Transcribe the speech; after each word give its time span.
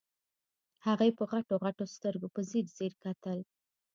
هغې 0.85 1.09
په 1.17 1.23
غټو 1.31 1.55
غټو 1.63 1.85
سترګو 1.95 2.27
په 2.35 2.41
ځير 2.49 2.65
ځير 2.77 2.93
کتل. 3.03 3.39